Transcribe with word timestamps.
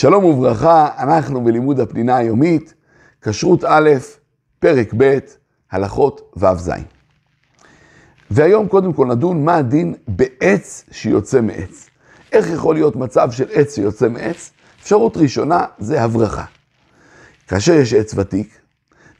שלום 0.00 0.24
וברכה, 0.24 0.88
אנחנו 0.98 1.44
בלימוד 1.44 1.80
הפנינה 1.80 2.16
היומית, 2.16 2.74
כשרות 3.22 3.64
א', 3.64 3.90
פרק 4.58 4.94
ב', 4.96 5.18
הלכות 5.70 6.34
ו"ז. 6.36 6.70
והיום 8.30 8.68
קודם 8.68 8.92
כל 8.92 9.06
נדון 9.06 9.44
מה 9.44 9.56
הדין 9.56 9.94
בעץ 10.08 10.84
שיוצא 10.90 11.40
מעץ. 11.40 11.86
איך 12.32 12.50
יכול 12.50 12.74
להיות 12.74 12.96
מצב 12.96 13.30
של 13.30 13.44
עץ 13.52 13.74
שיוצא 13.74 14.08
מעץ? 14.08 14.50
אפשרות 14.82 15.16
ראשונה 15.16 15.64
זה 15.78 16.02
הברכה. 16.02 16.44
כאשר 17.48 17.72
יש 17.72 17.94
עץ 17.94 18.14
ותיק 18.14 18.60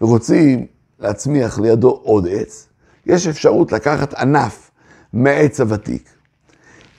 ורוצים 0.01 0.67
להצמיח 0.99 1.59
לידו 1.59 2.01
עוד 2.03 2.29
עץ, 2.31 2.69
יש 3.07 3.27
אפשרות 3.27 3.73
לקחת 3.73 4.15
ענף 4.15 4.71
מהעץ 5.13 5.61
הוותיק, 5.61 6.11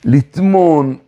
לטמון 0.04 0.98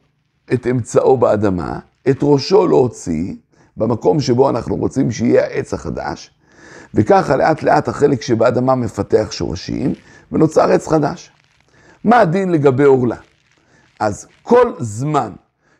את 0.53 0.67
אמצעו 0.67 1.17
באדמה, 1.17 1.79
את 2.11 2.19
ראשו 2.23 2.67
להוציא 2.67 3.35
במקום 3.77 4.21
שבו 4.21 4.51
אנחנו 4.51 4.77
רוצים 4.77 5.11
שיהיה 5.11 5.45
העץ 5.45 5.75
החדש, 5.75 6.31
וככה 6.95 7.37
לאט 7.37 7.63
לאט 7.63 7.89
החלק 7.89 8.23
שבאדמה 8.23 8.75
מפתח 8.75 9.29
שורשים, 9.31 9.95
ונוצר 10.33 10.71
עץ 10.71 10.89
חדש. 10.89 11.31
מה 12.05 12.21
הדין 12.21 12.53
לגבי 12.53 12.85
עורלה? 12.85 13.17
אז 14.01 14.27
כל 14.43 14.73
זמן 14.79 15.33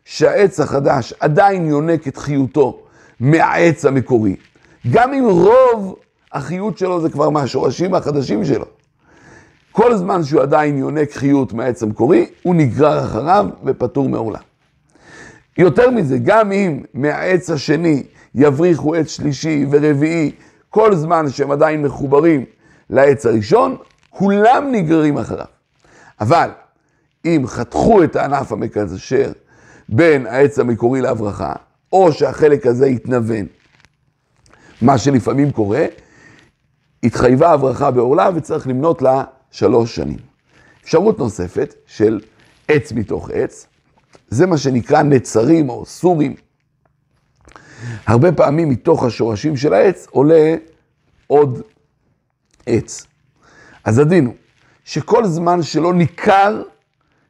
שהעץ 0.05 0.59
החדש 0.59 1.13
עדיין 1.19 1.65
יונק 1.65 2.07
את 2.07 2.17
חיותו 2.17 2.81
מהעץ 3.19 3.85
המקורי, 3.85 4.35
גם 4.91 5.13
אם 5.13 5.25
רוב 5.25 5.95
החיות 6.31 6.77
שלו 6.77 7.01
זה 7.01 7.09
כבר 7.09 7.29
מהשורשים 7.29 7.93
החדשים 7.95 8.45
שלו, 8.45 8.65
כל 9.71 9.95
זמן 9.95 10.23
שהוא 10.23 10.41
עדיין 10.41 10.77
יונק 10.77 11.11
חיות 11.11 11.53
מהעץ 11.53 11.83
המקורי, 11.83 12.25
הוא 12.43 12.55
נגרר 12.55 13.05
אחריו 13.05 13.47
ופטור 13.65 14.09
מעורלה. 14.09 14.39
יותר 15.57 15.89
מזה, 15.91 16.17
גם 16.17 16.51
אם 16.51 16.83
מהעץ 16.93 17.49
השני 17.49 18.03
יבריחו 18.35 18.95
עץ 18.95 19.07
שלישי 19.07 19.65
ורביעי, 19.71 20.31
כל 20.69 20.95
זמן 20.95 21.29
שהם 21.29 21.51
עדיין 21.51 21.81
מחוברים 21.81 22.45
לעץ 22.89 23.25
הראשון, 23.25 23.77
כולם 24.09 24.71
נגררים 24.71 25.17
אחריו. 25.17 25.45
אבל 26.21 26.49
אם 27.25 27.43
חתכו 27.47 28.03
את 28.03 28.15
הענף 28.15 28.51
המקשר 28.51 29.31
בין 29.89 30.27
העץ 30.27 30.59
המקורי 30.59 31.01
להברכה, 31.01 31.53
או 31.93 32.11
שהחלק 32.11 32.67
הזה 32.67 32.87
יתנוון, 32.87 33.45
מה 34.81 34.97
שלפעמים 34.97 35.51
קורה, 35.51 35.85
התחייבה 37.03 37.51
הברכה 37.51 37.91
בעורלה 37.91 38.29
וצריך 38.35 38.67
למנות 38.67 39.01
לה 39.01 39.23
שלוש 39.51 39.95
שנים. 39.95 40.17
אפשרות 40.83 41.19
נוספת 41.19 41.75
של 41.85 42.19
עץ 42.67 42.91
מתוך 42.91 43.29
עץ, 43.33 43.67
זה 44.27 44.45
מה 44.45 44.57
שנקרא 44.57 45.01
נצרים 45.01 45.69
או 45.69 45.85
סורים. 45.85 46.35
הרבה 48.05 48.31
פעמים 48.31 48.69
מתוך 48.69 49.03
השורשים 49.03 49.57
של 49.57 49.73
העץ 49.73 50.07
עולה 50.11 50.55
עוד 51.27 51.61
עץ. 52.65 53.07
אז 53.83 53.99
הדין 53.99 54.25
הוא 54.25 54.33
שכל 54.83 55.25
זמן 55.25 55.63
שלא 55.63 55.93
ניכר 55.93 56.61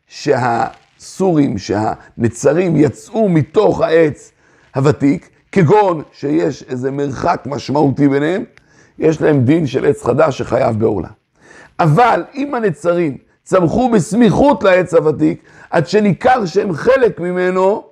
שהסורים, 0.07 1.57
שהנצרים 1.57 2.75
יצאו 2.75 3.29
מתוך 3.29 3.81
העץ 3.81 4.31
הוותיק, 4.75 5.29
כגון 5.51 6.01
שיש 6.11 6.63
איזה 6.63 6.91
מרחק 6.91 7.43
משמעותי 7.45 8.07
ביניהם, 8.07 8.43
יש 8.99 9.21
להם 9.21 9.45
דין 9.45 9.67
של 9.67 9.85
עץ 9.85 10.03
חדש 10.03 10.37
שחייב 10.37 10.79
בעורלה. 10.79 11.09
אבל 11.79 12.23
אם 12.35 12.55
הנצרים 12.55 13.17
צמחו 13.45 13.91
בסמיכות 13.91 14.63
לעץ 14.63 14.93
הוותיק, 14.93 15.43
עד 15.69 15.87
שניכר 15.87 16.45
שהם 16.45 16.73
חלק 16.73 17.19
ממנו, 17.19 17.83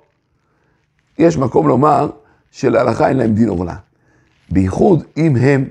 יש 1.18 1.38
מקום 1.38 1.68
לומר 1.68 2.10
שלהלכה 2.50 3.08
אין 3.08 3.16
להם 3.16 3.34
דין 3.34 3.48
עורלה. 3.48 3.76
בייחוד 4.50 5.04
אם 5.16 5.36
הם 5.36 5.64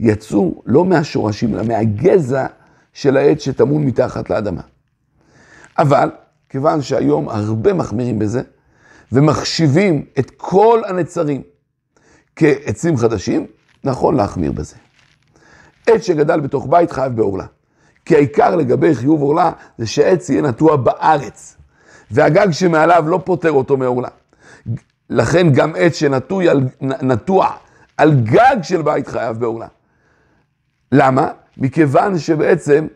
יצאו 0.00 0.62
לא 0.66 0.84
מהשורשים, 0.84 1.54
אלא 1.54 1.62
מהגזע 1.62 2.46
של 2.92 3.16
העץ 3.16 3.40
שטמון 3.40 3.84
מתחת 3.84 4.30
לאדמה. 4.30 4.60
אבל, 5.78 6.10
כיוון 6.48 6.82
שהיום 6.82 7.28
הרבה 7.28 7.72
מחמירים 7.72 8.18
בזה, 8.18 8.42
ומחשיבים 9.12 10.04
את 10.18 10.30
כל 10.36 10.82
הנצרים 10.88 11.42
כעצים 12.36 12.96
חדשים, 12.96 13.46
נכון 13.84 14.16
להחמיר 14.16 14.52
בזה. 14.52 14.76
עץ 15.86 16.02
שגדל 16.02 16.40
בתוך 16.40 16.66
בית 16.70 16.92
חייב 16.92 17.16
בעורלה. 17.16 17.46
כי 18.04 18.14
העיקר 18.14 18.56
לגבי 18.56 18.94
חיוב 18.94 19.22
עורלה 19.22 19.52
זה 19.78 19.86
שהעץ 19.86 20.28
יהיה 20.28 20.42
נטוע 20.42 20.76
בארץ, 20.76 21.56
והגג 22.10 22.50
שמעליו 22.50 23.04
לא 23.08 23.20
פוטר 23.24 23.52
אותו 23.52 23.76
מעורלה. 23.76 24.08
לכן 25.10 25.52
גם 25.52 25.72
עץ 25.76 25.94
שנטוע 25.94 26.44
על, 26.44 26.60
נטוע 26.80 27.50
על 27.96 28.14
גג 28.14 28.56
של 28.62 28.82
בית 28.82 29.08
חייב 29.08 29.38
בעורלה. 29.38 29.66
למה? 30.92 31.28
מכיוון 31.56 32.18
שבעצם 32.18 32.86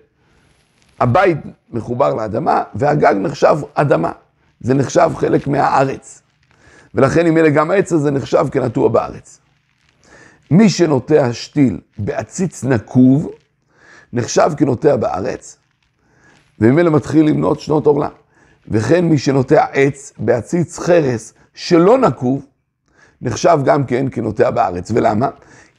הבית 1.01 1.39
מחובר 1.71 2.15
לאדמה 2.15 2.63
והגג 2.75 3.15
נחשב 3.15 3.57
אדמה. 3.75 4.13
זה 4.61 4.75
נחשב 4.75 5.11
חלק 5.17 5.47
מהארץ. 5.47 6.23
ולכן 6.95 7.27
אם 7.27 7.37
אלה 7.37 7.51
גם 7.51 7.71
העץ 7.71 7.93
הזה 7.93 8.11
נחשב 8.11 8.47
כנטוע 8.53 8.89
בארץ. 8.89 9.41
מי 10.51 10.69
שנוטע 10.69 11.33
שתיל 11.33 11.81
בעציץ 11.99 12.65
נקוב, 12.65 13.31
נחשב 14.13 14.51
כנוטע 14.57 14.97
בארץ, 14.97 15.59
וממילא 16.61 16.91
מתחיל 16.91 17.27
למנות 17.27 17.61
שנות 17.61 17.87
עורלה. 17.87 18.09
וכן 18.69 19.05
מי 19.05 19.19
שנוטע 19.19 19.65
עץ 19.73 20.13
בעציץ 20.19 20.79
חרס 20.79 21.35
שלא 21.55 21.99
נקוב, 21.99 22.47
נחשב 23.23 23.59
גם 23.65 23.85
כן 23.85 24.07
כנוטע 24.11 24.51
בארץ. 24.51 24.91
ולמה? 24.95 25.29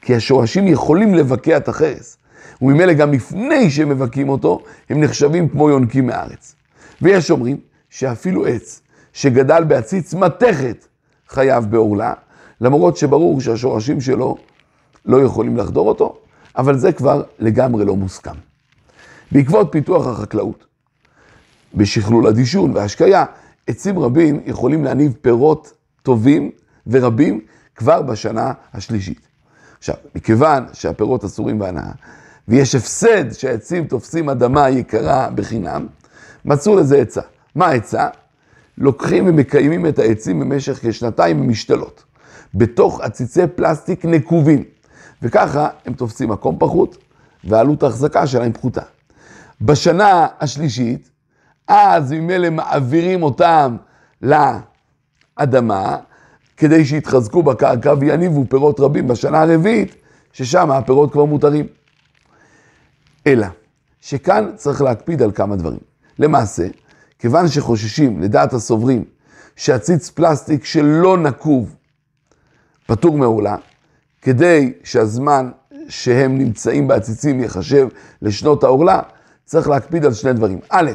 כי 0.02 0.16
השורשים 0.16 0.68
יכולים 0.68 1.16
לבקע 1.16 1.58
את 1.58 1.68
החרס. 1.68 2.18
וממילא 2.62 2.94
גם 2.94 3.14
לפני 3.14 3.72
שהם 3.72 3.90
מבקים 3.90 4.30
אותו, 4.30 4.64
הם 4.90 5.02
נחשבים 5.02 5.50
כמו 5.50 5.70
יונקים 5.70 6.08
מארץ. 6.08 6.56
ויש 7.02 7.32
אומרים 7.32 7.58
שאפילו 7.90 8.46
עץ 8.46 8.82
שגדל 9.14 9.64
בעציץ 9.64 10.14
מתכת 10.14 10.88
חייב 11.28 11.66
בעורלה, 11.66 12.14
למרות 12.62 12.98
שברור 12.98 13.42
שהשורשים 13.42 14.02
שלו 14.02 14.38
לא 15.06 15.18
יכולים 15.18 15.58
לחדור 15.58 15.88
אותו, 15.88 16.18
אבל 16.58 16.78
זה 16.78 16.92
כבר 16.92 17.24
לגמרי 17.40 17.86
לא 17.86 17.96
מוסכם. 17.96 18.36
בעקבות 19.32 19.68
פיתוח 19.72 20.08
החקלאות, 20.08 20.66
בשכלול 21.76 22.28
הדישון 22.28 22.72
וההשקיה, 22.76 23.26
עצים 23.68 24.00
רבים 24.00 24.42
יכולים 24.46 24.84
להניב 24.84 25.14
פירות 25.22 25.74
טובים 26.04 26.52
ורבים 26.88 27.42
כבר 27.76 28.02
בשנה 28.02 28.54
השלישית. 28.74 29.28
עכשיו, 29.78 29.96
מכיוון 30.16 30.66
שהפירות 30.74 31.24
אסורים 31.24 31.60
בהנאה, 31.60 31.92
ויש 32.48 32.76
הפסד 32.76 33.32
שהעצים 33.32 33.88
תופסים 33.88 34.30
אדמה 34.30 34.70
יקרה 34.70 35.30
בחינם, 35.36 35.88
מצאו 36.46 36.76
לזה 36.76 37.02
עצה. 37.02 37.22
מה 37.56 37.68
העצה? 37.68 38.08
לוקחים 38.78 39.28
ומקיימים 39.28 39.86
את 39.86 40.00
העצים 40.00 40.40
במשך 40.40 40.80
כשנתיים 40.82 41.42
במשתלות, 41.42 42.04
בתוך 42.54 43.02
עציצי 43.02 43.42
פלסטיק 43.56 44.06
נקובים. 44.06 44.64
וככה 45.22 45.70
הם 45.86 45.94
תופסים 45.94 46.30
מקום 46.30 46.56
פחות, 46.60 46.98
ועלות 47.44 47.84
ההחזקה 47.84 48.28
שלהם 48.28 48.54
פחותה. 48.54 48.82
בשנה 49.62 50.28
השלישית, 50.40 51.10
אז 51.68 52.12
ממילא 52.12 52.50
מעבירים 52.50 53.24
אותם 53.24 53.78
לאדמה, 54.22 55.98
כדי 56.58 56.86
שיתחזקו 56.86 57.44
בקרקע 57.44 57.94
ויניבו 58.00 58.46
פירות 58.50 58.80
רבים 58.80 59.08
בשנה 59.08 59.42
הרביעית, 59.42 59.96
ששם 60.34 60.72
הפירות 60.72 61.12
כבר 61.12 61.26
מותרים. 61.26 61.68
אלא, 63.28 63.48
שכאן 64.02 64.52
צריך 64.56 64.82
להקפיד 64.82 65.22
על 65.22 65.32
כמה 65.32 65.56
דברים. 65.56 65.80
למעשה, 66.20 66.68
כיוון 67.20 67.48
שחוששים, 67.48 68.22
לדעת 68.22 68.54
הסוברים, 68.54 69.06
שעציץ 69.56 70.10
פלסטיק 70.10 70.66
שלא 70.66 71.18
נקוב 71.18 71.76
פטור 72.86 73.18
מעולה, 73.18 73.56
כדי 74.22 74.74
שהזמן 74.84 75.50
שהם 75.90 76.38
נמצאים 76.38 76.88
בעציצים 76.88 77.44
יחשב 77.44 77.88
לשנות 78.22 78.64
העורלה, 78.64 79.00
צריך 79.46 79.70
להקפיד 79.70 80.06
על 80.06 80.14
שני 80.14 80.34
דברים. 80.34 80.60
א', 80.70 80.92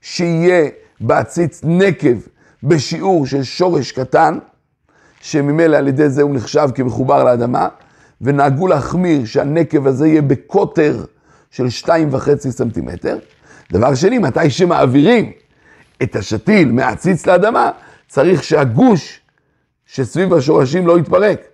שיהיה 0.00 0.68
בעציץ 1.00 1.60
נקב 1.64 2.16
בשיעור 2.62 3.26
של 3.26 3.42
שורש 3.42 3.92
קטן, 3.92 4.38
שממילא 5.20 5.76
על 5.76 5.88
ידי 5.88 6.08
זה 6.08 6.22
הוא 6.22 6.34
נחשב 6.34 6.68
כמחובר 6.74 7.24
לאדמה, 7.24 7.68
ונהגו 8.20 8.66
להחמיר 8.66 9.24
שהנקב 9.24 9.86
הזה 9.86 10.06
יהיה 10.06 10.22
בקוטר 10.22 11.04
של 11.50 11.70
שתיים 11.70 12.08
וחצי 12.10 12.52
סנטימטר. 12.52 13.18
דבר 13.72 13.94
שני, 13.94 14.18
מתי 14.18 14.50
שמעבירים 14.50 15.32
את 16.02 16.16
השתיל 16.16 16.72
מהעציץ 16.72 17.26
לאדמה, 17.26 17.70
צריך 18.08 18.44
שהגוש 18.44 19.20
שסביב 19.86 20.34
השורשים 20.34 20.86
לא 20.86 20.98
יתפרק. 20.98 21.51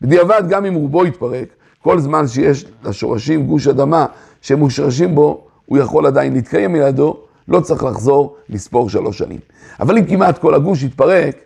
בדיעבד, 0.00 0.42
גם 0.48 0.64
אם 0.64 0.74
רובו 0.74 1.06
יתפרק, 1.06 1.48
כל 1.82 1.98
זמן 1.98 2.26
שיש 2.26 2.64
לשורשים 2.84 3.46
גוש 3.46 3.66
אדמה 3.66 4.06
שמושרשים 4.42 5.14
בו, 5.14 5.44
הוא 5.66 5.78
יכול 5.78 6.06
עדיין 6.06 6.32
להתקיים 6.32 6.74
לידו, 6.74 7.16
לא 7.48 7.60
צריך 7.60 7.84
לחזור 7.84 8.36
לספור 8.48 8.90
שלוש 8.90 9.18
שנים. 9.18 9.40
אבל 9.80 9.98
אם 9.98 10.04
כמעט 10.04 10.38
כל 10.38 10.54
הגוש 10.54 10.82
יתפרק, 10.82 11.36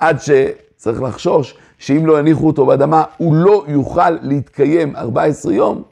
עד 0.00 0.16
שצריך 0.20 1.02
לחשוש 1.02 1.54
שאם 1.78 2.06
לא 2.06 2.18
יניחו 2.18 2.46
אותו 2.46 2.66
באדמה, 2.66 3.04
הוא 3.16 3.34
לא 3.34 3.64
יוכל 3.68 4.10
להתקיים 4.10 4.96
14 4.96 5.52
יום, 5.52 5.82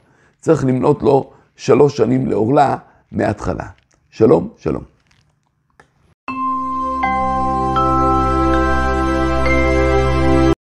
צריך 0.41 0.65
למנות 0.65 1.03
לו 1.03 1.31
שלוש 1.55 1.97
שנים 1.97 2.27
לעורלה 2.27 2.77
מההתחלה. 3.11 3.65
שלום, 4.09 4.49
שלום. 4.57 4.94